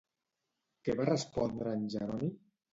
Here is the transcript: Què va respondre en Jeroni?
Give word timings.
Què 0.87 0.95
va 1.01 1.07
respondre 1.11 1.77
en 1.77 1.87
Jeroni? 1.99 2.35